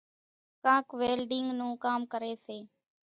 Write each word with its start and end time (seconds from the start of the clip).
ڪانڪ 0.63 0.87
ويلڍينڳ 0.99 1.47
نون 1.59 1.71
ڪام 1.83 1.99
ڪريَ 2.11 2.33
سي۔ 2.45 2.57